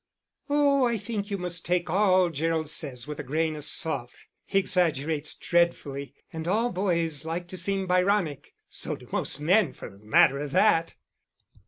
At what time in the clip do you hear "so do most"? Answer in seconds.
8.67-9.39